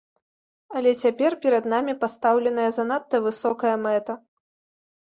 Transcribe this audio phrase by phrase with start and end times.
[0.79, 4.19] Але цяпер перад намі пастаўленая занадта высокая мэта.